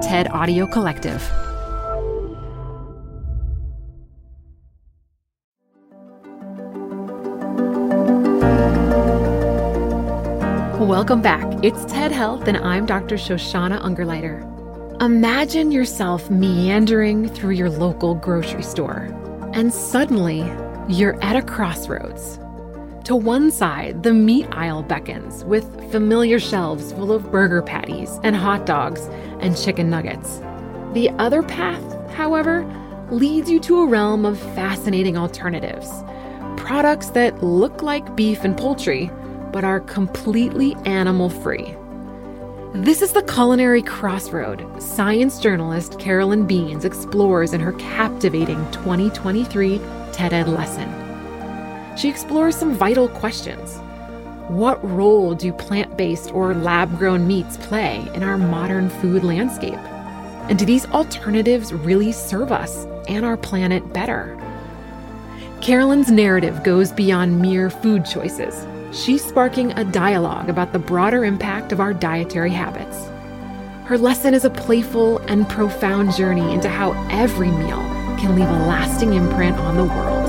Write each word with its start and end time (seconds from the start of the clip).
TED 0.00 0.28
Audio 0.28 0.66
Collective. 0.66 1.20
Welcome 10.80 11.20
back. 11.20 11.46
It's 11.62 11.84
TED 11.84 12.12
Health, 12.12 12.48
and 12.48 12.56
I'm 12.56 12.86
Dr. 12.86 13.16
Shoshana 13.16 13.78
Ungerleider. 13.82 15.02
Imagine 15.02 15.70
yourself 15.70 16.30
meandering 16.30 17.28
through 17.28 17.52
your 17.52 17.68
local 17.68 18.14
grocery 18.14 18.62
store, 18.62 19.08
and 19.52 19.72
suddenly 19.72 20.40
you're 20.88 21.22
at 21.22 21.36
a 21.36 21.42
crossroads. 21.42 22.40
To 23.10 23.16
one 23.16 23.50
side, 23.50 24.04
the 24.04 24.12
meat 24.12 24.46
aisle 24.52 24.84
beckons 24.84 25.44
with 25.44 25.90
familiar 25.90 26.38
shelves 26.38 26.92
full 26.92 27.10
of 27.10 27.32
burger 27.32 27.60
patties 27.60 28.20
and 28.22 28.36
hot 28.36 28.66
dogs 28.66 29.08
and 29.40 29.56
chicken 29.56 29.90
nuggets. 29.90 30.38
The 30.92 31.10
other 31.18 31.42
path, 31.42 31.82
however, 32.12 32.64
leads 33.10 33.50
you 33.50 33.58
to 33.62 33.80
a 33.80 33.86
realm 33.88 34.24
of 34.24 34.38
fascinating 34.54 35.16
alternatives. 35.16 35.90
Products 36.56 37.08
that 37.08 37.42
look 37.42 37.82
like 37.82 38.14
beef 38.14 38.44
and 38.44 38.56
poultry, 38.56 39.10
but 39.50 39.64
are 39.64 39.80
completely 39.80 40.76
animal 40.84 41.30
free. 41.30 41.74
This 42.74 43.02
is 43.02 43.10
the 43.10 43.24
culinary 43.24 43.82
crossroad 43.82 44.64
science 44.80 45.40
journalist 45.40 45.98
Carolyn 45.98 46.46
Beans 46.46 46.84
explores 46.84 47.54
in 47.54 47.60
her 47.60 47.72
captivating 47.72 48.64
2023 48.70 49.80
TED 50.12 50.32
Ed 50.32 50.46
lesson. 50.46 51.09
She 52.00 52.08
explores 52.08 52.56
some 52.56 52.74
vital 52.74 53.10
questions. 53.10 53.76
What 54.48 54.82
role 54.82 55.34
do 55.34 55.52
plant 55.52 55.98
based 55.98 56.32
or 56.32 56.54
lab 56.54 56.96
grown 56.96 57.26
meats 57.26 57.58
play 57.58 58.08
in 58.14 58.22
our 58.22 58.38
modern 58.38 58.88
food 58.88 59.22
landscape? 59.22 59.78
And 60.48 60.58
do 60.58 60.64
these 60.64 60.86
alternatives 60.86 61.74
really 61.74 62.10
serve 62.12 62.52
us 62.52 62.86
and 63.06 63.26
our 63.26 63.36
planet 63.36 63.92
better? 63.92 64.38
Carolyn's 65.60 66.10
narrative 66.10 66.62
goes 66.62 66.90
beyond 66.90 67.38
mere 67.38 67.68
food 67.68 68.06
choices 68.06 68.66
she's 68.92 69.22
sparking 69.22 69.72
a 69.72 69.84
dialogue 69.84 70.48
about 70.48 70.72
the 70.72 70.78
broader 70.78 71.24
impact 71.24 71.70
of 71.70 71.80
our 71.80 71.92
dietary 71.92 72.50
habits. 72.50 72.96
Her 73.86 73.98
lesson 73.98 74.32
is 74.32 74.46
a 74.46 74.50
playful 74.50 75.18
and 75.28 75.48
profound 75.48 76.14
journey 76.14 76.52
into 76.52 76.68
how 76.68 76.92
every 77.10 77.50
meal 77.50 77.78
can 78.18 78.34
leave 78.34 78.48
a 78.48 78.66
lasting 78.66 79.12
imprint 79.12 79.58
on 79.58 79.76
the 79.76 79.84
world. 79.84 80.19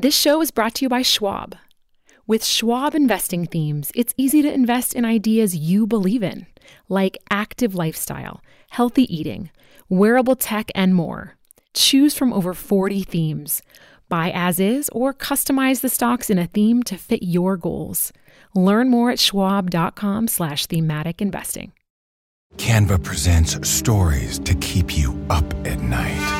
This 0.00 0.16
show 0.16 0.40
is 0.40 0.50
brought 0.50 0.76
to 0.76 0.86
you 0.86 0.88
by 0.88 1.02
Schwab. 1.02 1.56
With 2.26 2.42
Schwab 2.42 2.94
investing 2.94 3.44
themes, 3.44 3.92
it's 3.94 4.14
easy 4.16 4.40
to 4.40 4.50
invest 4.50 4.94
in 4.94 5.04
ideas 5.04 5.54
you 5.54 5.86
believe 5.86 6.22
in 6.22 6.46
like 6.88 7.18
active 7.28 7.74
lifestyle, 7.74 8.40
healthy 8.70 9.04
eating, 9.14 9.50
wearable 9.90 10.36
tech, 10.36 10.70
and 10.74 10.94
more. 10.94 11.36
Choose 11.74 12.14
from 12.14 12.32
over 12.32 12.54
40 12.54 13.02
themes. 13.02 13.60
Buy 14.08 14.32
as 14.34 14.58
is 14.58 14.88
or 14.88 15.12
customize 15.12 15.82
the 15.82 15.90
stocks 15.90 16.30
in 16.30 16.38
a 16.38 16.46
theme 16.46 16.82
to 16.84 16.96
fit 16.96 17.22
your 17.22 17.58
goals. 17.58 18.10
Learn 18.54 18.88
more 18.88 19.10
at 19.10 19.18
schwab.com 19.18 20.28
slash 20.28 20.64
thematic 20.64 21.20
investing. 21.20 21.72
Canva 22.56 23.04
presents 23.04 23.68
stories 23.68 24.38
to 24.38 24.54
keep 24.54 24.96
you 24.96 25.14
up 25.28 25.44
at 25.66 25.78
night. 25.80 26.39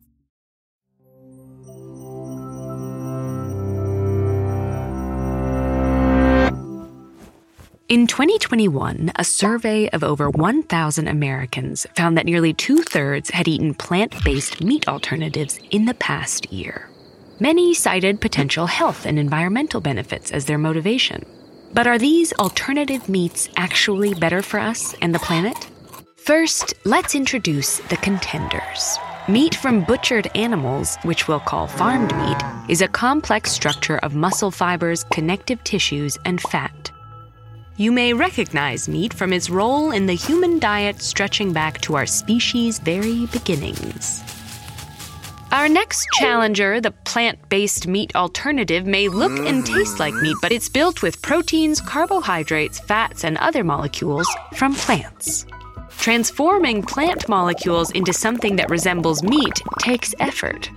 In 7.91 8.07
2021, 8.07 9.11
a 9.17 9.23
survey 9.25 9.89
of 9.89 10.01
over 10.01 10.29
1,000 10.29 11.09
Americans 11.09 11.85
found 11.93 12.17
that 12.17 12.25
nearly 12.25 12.53
two 12.53 12.83
thirds 12.83 13.29
had 13.31 13.49
eaten 13.49 13.73
plant 13.73 14.15
based 14.23 14.63
meat 14.63 14.87
alternatives 14.87 15.59
in 15.71 15.83
the 15.83 15.93
past 15.95 16.53
year. 16.53 16.89
Many 17.41 17.73
cited 17.73 18.21
potential 18.21 18.65
health 18.65 19.05
and 19.05 19.19
environmental 19.19 19.81
benefits 19.81 20.31
as 20.31 20.45
their 20.45 20.57
motivation. 20.57 21.25
But 21.73 21.85
are 21.85 21.97
these 21.97 22.31
alternative 22.39 23.09
meats 23.09 23.49
actually 23.57 24.13
better 24.13 24.41
for 24.41 24.61
us 24.61 24.95
and 25.01 25.13
the 25.13 25.19
planet? 25.19 25.69
First, 26.15 26.73
let's 26.85 27.13
introduce 27.13 27.79
the 27.89 27.97
contenders. 27.97 28.97
Meat 29.27 29.53
from 29.53 29.83
butchered 29.83 30.29
animals, 30.33 30.95
which 31.03 31.27
we'll 31.27 31.41
call 31.41 31.67
farmed 31.67 32.15
meat, 32.15 32.41
is 32.69 32.81
a 32.81 32.87
complex 32.87 33.51
structure 33.51 33.97
of 33.97 34.15
muscle 34.15 34.49
fibers, 34.49 35.03
connective 35.11 35.61
tissues, 35.65 36.17
and 36.23 36.39
fat 36.39 36.90
you 37.77 37.91
may 37.91 38.13
recognize 38.13 38.87
meat 38.87 39.13
from 39.13 39.33
its 39.33 39.49
role 39.49 39.91
in 39.91 40.05
the 40.05 40.13
human 40.13 40.59
diet 40.59 41.01
stretching 41.01 41.53
back 41.53 41.81
to 41.81 41.95
our 41.95 42.05
species' 42.05 42.79
very 42.79 43.25
beginnings. 43.27 44.23
Our 45.51 45.67
next 45.67 46.07
challenger, 46.13 46.79
the 46.79 46.91
plant 46.91 47.49
based 47.49 47.85
meat 47.85 48.15
alternative, 48.15 48.85
may 48.85 49.09
look 49.09 49.37
and 49.47 49.65
taste 49.65 49.99
like 49.99 50.13
meat, 50.13 50.37
but 50.41 50.53
it's 50.53 50.69
built 50.69 51.01
with 51.01 51.21
proteins, 51.21 51.81
carbohydrates, 51.81 52.79
fats, 52.79 53.25
and 53.25 53.37
other 53.37 53.63
molecules 53.63 54.27
from 54.55 54.73
plants. 54.73 55.45
Transforming 55.97 56.81
plant 56.81 57.27
molecules 57.27 57.91
into 57.91 58.13
something 58.13 58.55
that 58.55 58.69
resembles 58.69 59.23
meat 59.23 59.61
takes 59.79 60.15
effort. 60.19 60.69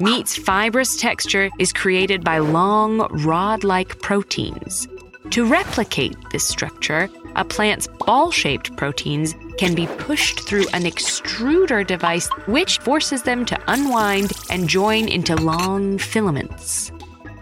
Meat's 0.00 0.36
fibrous 0.36 0.96
texture 0.96 1.50
is 1.58 1.72
created 1.72 2.24
by 2.24 2.38
long, 2.38 3.06
rod 3.24 3.62
like 3.62 4.00
proteins. 4.00 4.88
To 5.30 5.44
replicate 5.44 6.16
this 6.30 6.46
structure, 6.46 7.08
a 7.34 7.44
plant's 7.44 7.86
ball 7.86 8.30
shaped 8.30 8.76
proteins 8.76 9.34
can 9.58 9.74
be 9.74 9.86
pushed 9.86 10.40
through 10.40 10.68
an 10.72 10.84
extruder 10.84 11.84
device, 11.86 12.28
which 12.46 12.78
forces 12.78 13.22
them 13.22 13.44
to 13.46 13.60
unwind 13.66 14.32
and 14.50 14.68
join 14.68 15.08
into 15.08 15.34
long 15.36 15.98
filaments. 15.98 16.92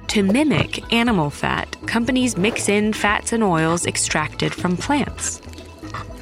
To 0.08 0.22
mimic 0.22 0.92
animal 0.92 1.30
fat, 1.30 1.76
companies 1.86 2.36
mix 2.36 2.68
in 2.68 2.92
fats 2.92 3.32
and 3.32 3.42
oils 3.42 3.86
extracted 3.86 4.54
from 4.54 4.76
plants. 4.76 5.40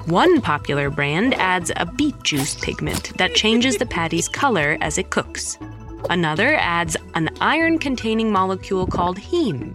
One 0.06 0.40
popular 0.40 0.90
brand 0.90 1.34
adds 1.34 1.70
a 1.76 1.86
beet 1.86 2.20
juice 2.22 2.54
pigment 2.54 3.16
that 3.18 3.34
changes 3.34 3.76
the 3.76 3.86
patty's 3.86 4.28
color 4.28 4.78
as 4.80 4.98
it 4.98 5.10
cooks. 5.10 5.58
Another 6.08 6.54
adds 6.54 6.96
an 7.14 7.28
iron 7.40 7.78
containing 7.78 8.32
molecule 8.32 8.86
called 8.86 9.18
heme, 9.18 9.74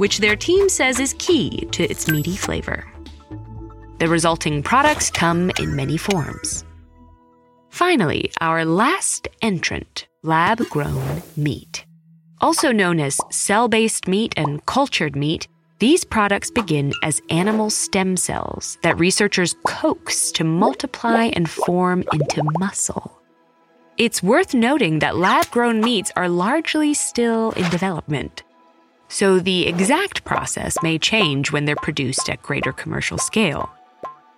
which 0.00 0.16
their 0.16 0.34
team 0.34 0.66
says 0.70 0.98
is 0.98 1.14
key 1.18 1.68
to 1.72 1.82
its 1.84 2.08
meaty 2.08 2.34
flavor. 2.34 2.90
The 3.98 4.08
resulting 4.08 4.62
products 4.62 5.10
come 5.10 5.50
in 5.58 5.76
many 5.76 5.98
forms. 5.98 6.64
Finally, 7.68 8.32
our 8.40 8.64
last 8.64 9.28
entrant 9.42 10.06
lab 10.22 10.66
grown 10.70 11.22
meat. 11.36 11.84
Also 12.40 12.72
known 12.72 12.98
as 12.98 13.20
cell 13.30 13.68
based 13.68 14.08
meat 14.08 14.32
and 14.38 14.64
cultured 14.64 15.14
meat, 15.14 15.46
these 15.80 16.02
products 16.02 16.50
begin 16.50 16.94
as 17.02 17.20
animal 17.28 17.68
stem 17.68 18.16
cells 18.16 18.78
that 18.82 18.98
researchers 18.98 19.54
coax 19.66 20.32
to 20.32 20.44
multiply 20.44 21.24
and 21.34 21.50
form 21.50 22.04
into 22.14 22.42
muscle. 22.58 23.20
It's 23.98 24.22
worth 24.22 24.54
noting 24.54 25.00
that 25.00 25.18
lab 25.18 25.50
grown 25.50 25.82
meats 25.82 26.10
are 26.16 26.30
largely 26.30 26.94
still 26.94 27.50
in 27.50 27.68
development. 27.68 28.44
So 29.10 29.40
the 29.40 29.66
exact 29.66 30.24
process 30.24 30.78
may 30.84 30.96
change 30.96 31.50
when 31.50 31.64
they're 31.64 31.74
produced 31.74 32.30
at 32.30 32.42
greater 32.42 32.72
commercial 32.72 33.18
scale. 33.18 33.68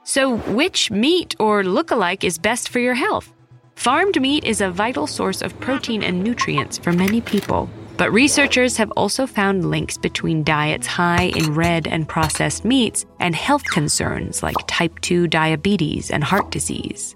So, 0.03 0.39
which 0.39 0.91
meat 0.91 1.37
or 1.39 1.63
look-alike 1.63 2.25
is 2.25 2.39
best 2.39 2.71
for 2.71 2.81
your 2.81 2.95
health? 2.95 3.33
Farmed 3.77 4.21
meat 4.21 4.45
is 4.45 4.63
a 4.63 4.71
vital 4.71 5.07
source 5.07 5.43
of 5.43 5.59
protein 5.61 6.03
and 6.03 6.25
nutrients 6.25 6.79
for 6.79 6.91
many 6.91 7.21
people, 7.21 7.69
but 7.99 8.11
researchers 8.13 8.79
have 8.79 8.91
also 8.93 9.27
found 9.27 9.71
links 9.71 9.99
between 9.99 10.43
diets 10.43 10.87
high 10.87 11.31
in 11.37 11.55
red 11.55 11.87
and 11.87 12.09
processed 12.09 12.65
meats 12.65 13.05
and 13.21 13.35
health 13.35 13.65
concerns 13.65 14.43
like 14.43 14.57
type 14.67 14.99
2 15.03 15.29
diabetes 15.29 16.11
and 16.11 16.25
heart 16.25 16.51
disease. 16.51 17.15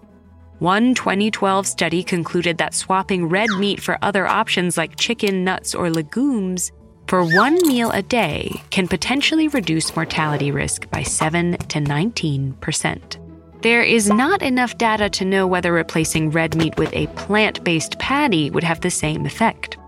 One 0.58 0.94
2012 0.94 1.67
study 1.67 2.03
concluded 2.03 2.58
that 2.58 2.75
swapping 2.75 3.29
red 3.31 3.50
meat 3.58 3.81
for 3.81 3.99
other 4.03 4.26
options 4.26 4.76
like 4.76 4.97
chicken, 4.97 5.43
nuts, 5.43 5.75
or 5.75 5.91
legumes 5.91 6.70
for 7.06 7.25
one 7.25 7.55
meal 7.67 7.91
a 7.93 8.03
day 8.03 8.50
can 8.70 8.88
potentially 8.88 9.49
reduce 9.49 9.94
mortality 9.94 10.50
risk 10.50 10.91
by 10.91 11.03
7 11.03 11.56
to 11.56 11.81
19 11.81 12.55
percent. 12.55 13.19
There 13.62 13.82
is 13.82 14.08
not 14.08 14.43
enough 14.43 14.79
data 14.79 15.08
to 15.11 15.25
know 15.25 15.47
whether 15.47 15.73
replacing 15.73 16.31
red 16.31 16.55
meat 16.56 16.76
with 16.76 16.93
a 16.93 17.06
plant 17.08 17.64
based 17.64 17.99
patty 17.99 18.50
would 18.50 18.64
have 18.64 18.81
the 18.81 18.91
same 18.91 19.26
effect. 19.26 19.79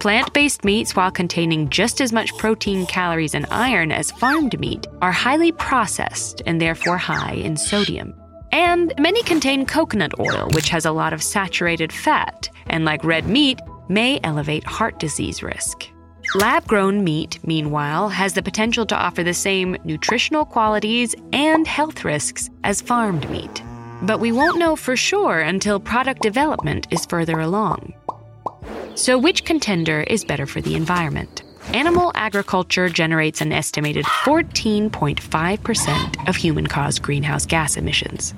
Plant 0.00 0.32
based 0.32 0.64
meats, 0.64 0.96
while 0.96 1.10
containing 1.10 1.68
just 1.68 2.00
as 2.00 2.12
much 2.12 2.36
protein, 2.38 2.86
calories, 2.86 3.34
and 3.34 3.46
iron 3.50 3.92
as 3.92 4.10
farmed 4.12 4.58
meat, 4.58 4.86
are 5.02 5.12
highly 5.12 5.52
processed 5.52 6.40
and 6.46 6.60
therefore 6.60 6.96
high 6.96 7.34
in 7.34 7.56
sodium. 7.56 8.14
And 8.50 8.94
many 8.98 9.22
contain 9.22 9.66
coconut 9.66 10.18
oil, 10.18 10.48
which 10.54 10.70
has 10.70 10.86
a 10.86 10.92
lot 10.92 11.12
of 11.12 11.22
saturated 11.22 11.92
fat, 11.92 12.48
and 12.66 12.84
like 12.84 13.04
red 13.04 13.26
meat, 13.26 13.60
may 13.88 14.18
elevate 14.24 14.64
heart 14.64 14.98
disease 14.98 15.42
risk. 15.42 15.86
Lab 16.36 16.64
grown 16.68 17.02
meat, 17.02 17.40
meanwhile, 17.44 18.08
has 18.08 18.34
the 18.34 18.42
potential 18.42 18.86
to 18.86 18.94
offer 18.94 19.24
the 19.24 19.34
same 19.34 19.76
nutritional 19.82 20.44
qualities 20.44 21.16
and 21.32 21.66
health 21.66 22.04
risks 22.04 22.48
as 22.62 22.80
farmed 22.80 23.28
meat. 23.30 23.64
But 24.02 24.20
we 24.20 24.30
won't 24.30 24.56
know 24.56 24.76
for 24.76 24.94
sure 24.94 25.40
until 25.40 25.80
product 25.80 26.22
development 26.22 26.86
is 26.92 27.04
further 27.04 27.40
along. 27.40 27.94
So, 28.94 29.18
which 29.18 29.44
contender 29.44 30.02
is 30.02 30.24
better 30.24 30.46
for 30.46 30.60
the 30.60 30.76
environment? 30.76 31.42
Animal 31.74 32.12
agriculture 32.14 32.88
generates 32.88 33.40
an 33.40 33.52
estimated 33.52 34.04
14.5% 34.04 36.28
of 36.28 36.36
human 36.36 36.68
caused 36.68 37.02
greenhouse 37.02 37.44
gas 37.44 37.76
emissions. 37.76 38.34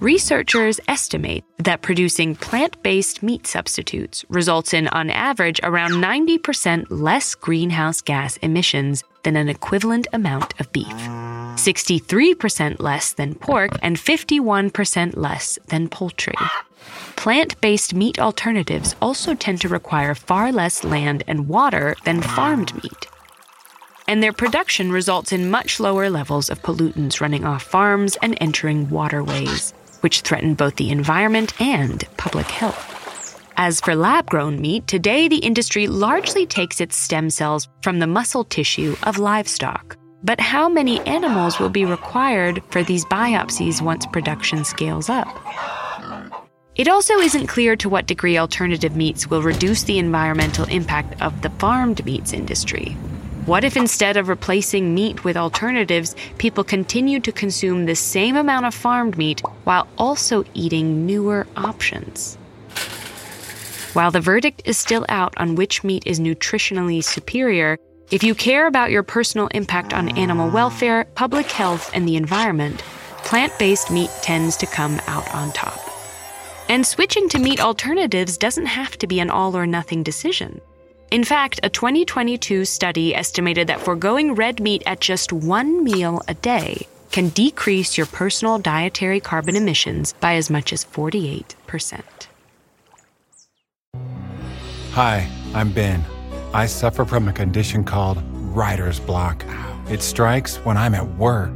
Researchers 0.00 0.80
estimate 0.88 1.44
that 1.58 1.82
producing 1.82 2.34
plant 2.34 2.82
based 2.82 3.22
meat 3.22 3.46
substitutes 3.46 4.24
results 4.30 4.72
in, 4.72 4.88
on 4.88 5.10
average, 5.10 5.60
around 5.62 5.90
90% 5.90 6.86
less 6.88 7.34
greenhouse 7.34 8.00
gas 8.00 8.38
emissions 8.38 9.04
than 9.24 9.36
an 9.36 9.50
equivalent 9.50 10.06
amount 10.14 10.58
of 10.58 10.72
beef, 10.72 10.86
63% 10.86 12.80
less 12.80 13.12
than 13.12 13.34
pork, 13.34 13.72
and 13.82 13.98
51% 13.98 15.18
less 15.18 15.58
than 15.68 15.86
poultry. 15.86 16.32
Plant 17.16 17.60
based 17.60 17.92
meat 17.92 18.18
alternatives 18.18 18.96
also 19.02 19.34
tend 19.34 19.60
to 19.60 19.68
require 19.68 20.14
far 20.14 20.50
less 20.50 20.82
land 20.82 21.24
and 21.26 21.46
water 21.46 21.94
than 22.04 22.22
farmed 22.22 22.72
meat. 22.82 23.06
And 24.08 24.22
their 24.22 24.32
production 24.32 24.90
results 24.90 25.30
in 25.30 25.50
much 25.50 25.78
lower 25.78 26.08
levels 26.08 26.48
of 26.48 26.62
pollutants 26.62 27.20
running 27.20 27.44
off 27.44 27.62
farms 27.62 28.16
and 28.22 28.36
entering 28.40 28.88
waterways, 28.88 29.74
which 30.00 30.20
threaten 30.20 30.54
both 30.54 30.76
the 30.76 30.90
environment 30.90 31.60
and 31.60 32.04
public 32.16 32.46
health. 32.46 32.90
As 33.56 33.80
for 33.80 33.94
lab 33.94 34.26
grown 34.26 34.60
meat, 34.60 34.86
today 34.86 35.28
the 35.28 35.36
industry 35.36 35.86
largely 35.86 36.46
takes 36.46 36.80
its 36.80 36.96
stem 36.96 37.28
cells 37.28 37.68
from 37.82 37.98
the 37.98 38.06
muscle 38.06 38.44
tissue 38.44 38.96
of 39.02 39.18
livestock. 39.18 39.96
But 40.22 40.40
how 40.40 40.68
many 40.68 41.00
animals 41.00 41.58
will 41.58 41.68
be 41.68 41.84
required 41.84 42.62
for 42.70 42.82
these 42.82 43.04
biopsies 43.04 43.82
once 43.82 44.06
production 44.06 44.64
scales 44.64 45.08
up? 45.08 45.28
It 46.74 46.88
also 46.88 47.18
isn't 47.18 47.48
clear 47.48 47.76
to 47.76 47.88
what 47.88 48.06
degree 48.06 48.38
alternative 48.38 48.96
meats 48.96 49.28
will 49.28 49.42
reduce 49.42 49.82
the 49.82 49.98
environmental 49.98 50.64
impact 50.66 51.20
of 51.20 51.42
the 51.42 51.50
farmed 51.50 52.04
meats 52.06 52.32
industry. 52.32 52.96
What 53.46 53.64
if 53.64 53.74
instead 53.74 54.18
of 54.18 54.28
replacing 54.28 54.94
meat 54.94 55.24
with 55.24 55.36
alternatives, 55.36 56.14
people 56.36 56.62
continue 56.62 57.20
to 57.20 57.32
consume 57.32 57.86
the 57.86 57.96
same 57.96 58.36
amount 58.36 58.66
of 58.66 58.74
farmed 58.74 59.16
meat 59.16 59.40
while 59.64 59.88
also 59.96 60.44
eating 60.52 61.06
newer 61.06 61.46
options? 61.56 62.36
While 63.94 64.10
the 64.10 64.20
verdict 64.20 64.62
is 64.66 64.76
still 64.76 65.06
out 65.08 65.32
on 65.38 65.54
which 65.54 65.82
meat 65.82 66.02
is 66.06 66.20
nutritionally 66.20 67.02
superior, 67.02 67.78
if 68.10 68.22
you 68.22 68.34
care 68.34 68.66
about 68.66 68.90
your 68.90 69.02
personal 69.02 69.46
impact 69.48 69.94
on 69.94 70.16
animal 70.18 70.50
welfare, 70.50 71.06
public 71.14 71.50
health, 71.50 71.90
and 71.94 72.06
the 72.06 72.16
environment, 72.16 72.80
plant 73.24 73.58
based 73.58 73.90
meat 73.90 74.10
tends 74.20 74.54
to 74.58 74.66
come 74.66 75.00
out 75.06 75.34
on 75.34 75.50
top. 75.52 75.80
And 76.68 76.86
switching 76.86 77.28
to 77.30 77.38
meat 77.38 77.58
alternatives 77.58 78.36
doesn't 78.36 78.66
have 78.66 78.98
to 78.98 79.06
be 79.06 79.18
an 79.18 79.30
all 79.30 79.56
or 79.56 79.66
nothing 79.66 80.02
decision. 80.02 80.60
In 81.10 81.24
fact, 81.24 81.58
a 81.64 81.68
2022 81.68 82.64
study 82.64 83.16
estimated 83.16 83.66
that 83.66 83.80
foregoing 83.80 84.36
red 84.36 84.60
meat 84.60 84.84
at 84.86 85.00
just 85.00 85.32
one 85.32 85.82
meal 85.82 86.22
a 86.28 86.34
day 86.34 86.86
can 87.10 87.30
decrease 87.30 87.98
your 87.98 88.06
personal 88.06 88.60
dietary 88.60 89.18
carbon 89.18 89.56
emissions 89.56 90.12
by 90.20 90.36
as 90.36 90.50
much 90.50 90.72
as 90.72 90.84
48%. 90.84 92.02
Hi, 94.92 95.28
I'm 95.52 95.72
Ben. 95.72 96.04
I 96.54 96.66
suffer 96.66 97.04
from 97.04 97.26
a 97.26 97.32
condition 97.32 97.82
called 97.82 98.22
writer's 98.54 99.00
block. 99.00 99.44
It 99.88 100.02
strikes 100.02 100.58
when 100.58 100.76
I'm 100.76 100.94
at 100.94 101.16
work. 101.16 101.50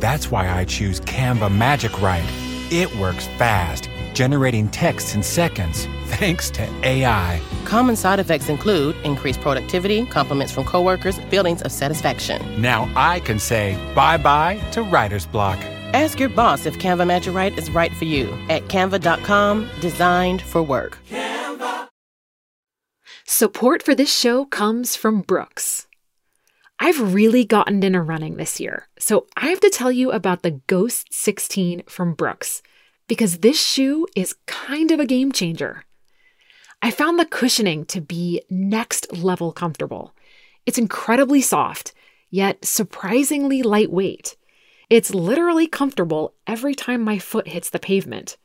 That's 0.00 0.30
why 0.30 0.48
I 0.48 0.64
choose 0.64 1.00
Canva 1.00 1.54
Magic 1.54 2.00
Write. 2.00 2.24
It 2.70 2.94
works 2.96 3.26
fast, 3.36 3.90
generating 4.14 4.68
texts 4.68 5.14
in 5.14 5.22
seconds, 5.22 5.86
thanks 6.04 6.50
to 6.50 6.62
AI. 6.82 7.40
Common 7.64 7.96
side 7.96 8.20
effects 8.20 8.48
include 8.48 8.96
increased 9.04 9.40
productivity, 9.40 10.06
compliments 10.06 10.52
from 10.52 10.64
coworkers, 10.64 11.18
feelings 11.30 11.62
of 11.62 11.72
satisfaction. 11.72 12.40
Now 12.60 12.88
I 12.96 13.20
can 13.20 13.38
say 13.38 13.76
bye 13.94 14.16
bye 14.16 14.58
to 14.72 14.82
writer's 14.82 15.26
block. 15.26 15.58
Ask 15.92 16.18
your 16.18 16.28
boss 16.28 16.66
if 16.66 16.78
Canva 16.78 17.06
Magic 17.06 17.34
Write 17.34 17.58
is 17.58 17.70
right 17.70 17.92
for 17.92 18.04
you 18.04 18.26
at 18.48 18.62
canva.com, 18.68 19.68
designed 19.80 20.42
for 20.42 20.62
work. 20.62 20.98
Canva. 21.08 21.88
Support 23.26 23.82
for 23.82 23.94
this 23.94 24.16
show 24.16 24.44
comes 24.44 24.96
from 24.96 25.20
Brooks. 25.20 25.86
I've 26.80 27.14
really 27.14 27.44
gotten 27.44 27.82
into 27.82 28.02
running 28.02 28.36
this 28.36 28.58
year, 28.58 28.88
so 28.98 29.26
I 29.36 29.46
have 29.46 29.60
to 29.60 29.70
tell 29.70 29.92
you 29.92 30.10
about 30.10 30.42
the 30.42 30.60
Ghost 30.66 31.14
16 31.14 31.84
from 31.88 32.14
Brooks 32.14 32.62
because 33.08 33.38
this 33.38 33.60
shoe 33.60 34.06
is 34.16 34.36
kind 34.46 34.90
of 34.90 35.00
a 35.00 35.06
game 35.06 35.32
changer. 35.32 35.84
I 36.82 36.90
found 36.90 37.18
the 37.18 37.24
cushioning 37.24 37.86
to 37.86 38.00
be 38.00 38.42
next 38.50 39.12
level 39.12 39.52
comfortable. 39.52 40.14
It's 40.66 40.78
incredibly 40.78 41.40
soft, 41.40 41.94
yet 42.30 42.64
surprisingly 42.64 43.62
lightweight. 43.62 44.36
It's 44.90 45.14
literally 45.14 45.66
comfortable 45.66 46.34
every 46.46 46.74
time 46.74 47.00
my 47.00 47.18
foot 47.18 47.48
hits 47.48 47.70
the 47.70 47.78
pavement. 47.78 48.36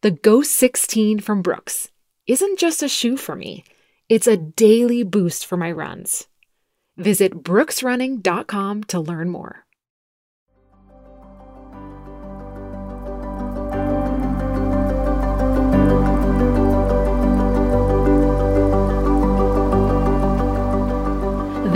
The 0.00 0.10
Ghost 0.10 0.52
16 0.52 1.20
from 1.20 1.42
Brooks 1.42 1.90
isn't 2.26 2.58
just 2.58 2.82
a 2.82 2.88
shoe 2.88 3.16
for 3.16 3.36
me, 3.36 3.64
it's 4.08 4.26
a 4.26 4.36
daily 4.36 5.02
boost 5.02 5.44
for 5.44 5.56
my 5.56 5.70
runs. 5.70 6.28
Visit 6.96 7.42
brooksrunning.com 7.42 8.84
to 8.84 9.00
learn 9.00 9.28
more. 9.28 9.65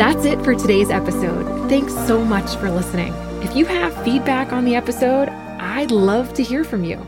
That's 0.00 0.24
it 0.24 0.42
for 0.42 0.54
today's 0.54 0.88
episode. 0.88 1.68
Thanks 1.68 1.92
so 1.92 2.24
much 2.24 2.56
for 2.56 2.70
listening. 2.70 3.12
If 3.42 3.54
you 3.54 3.66
have 3.66 4.02
feedback 4.02 4.50
on 4.50 4.64
the 4.64 4.74
episode, 4.74 5.28
I'd 5.28 5.90
love 5.90 6.32
to 6.34 6.42
hear 6.42 6.64
from 6.64 6.84
you. 6.84 7.06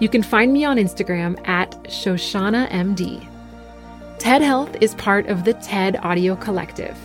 You 0.00 0.08
can 0.08 0.22
find 0.22 0.52
me 0.52 0.64
on 0.64 0.76
Instagram 0.76 1.36
at 1.48 1.72
ShoshanaMD. 1.86 3.26
TED 4.20 4.42
Health 4.42 4.76
is 4.80 4.94
part 4.94 5.26
of 5.26 5.42
the 5.42 5.54
TED 5.54 5.96
Audio 6.04 6.36
Collective. 6.36 6.96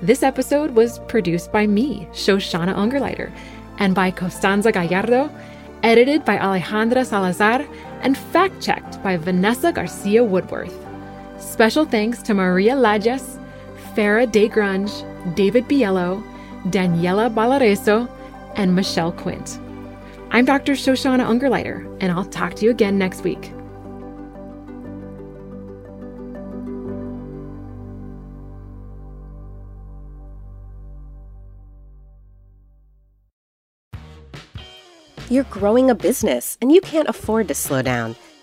This 0.00 0.22
episode 0.22 0.70
was 0.70 1.00
produced 1.00 1.52
by 1.52 1.66
me, 1.66 2.08
Shoshana 2.12 2.74
Ungerleider, 2.74 3.30
and 3.76 3.94
by 3.94 4.10
Constanza 4.10 4.72
Gallardo, 4.72 5.30
edited 5.82 6.24
by 6.24 6.38
Alejandra 6.38 7.04
Salazar, 7.04 7.68
and 8.00 8.16
fact 8.16 8.62
checked 8.62 9.02
by 9.02 9.18
Vanessa 9.18 9.70
Garcia 9.70 10.24
Woodworth. 10.24 10.74
Special 11.38 11.84
thanks 11.84 12.22
to 12.22 12.32
Maria 12.32 12.74
Ladias, 12.74 13.37
Farah 13.94 14.30
DeGrange, 14.30 15.04
David 15.34 15.64
Biello, 15.68 16.22
Daniella 16.70 17.30
Balarezo, 17.30 18.08
and 18.56 18.74
Michelle 18.74 19.12
Quint. 19.12 19.58
I'm 20.30 20.44
Dr. 20.44 20.72
Shoshana 20.72 21.26
Ungerleider, 21.26 21.96
and 22.00 22.12
I'll 22.12 22.24
talk 22.24 22.54
to 22.54 22.64
you 22.64 22.70
again 22.70 22.98
next 22.98 23.24
week. 23.24 23.52
You're 35.30 35.44
growing 35.44 35.90
a 35.90 35.94
business 35.94 36.56
and 36.62 36.72
you 36.72 36.80
can't 36.80 37.06
afford 37.06 37.48
to 37.48 37.54
slow 37.54 37.82
down. 37.82 38.16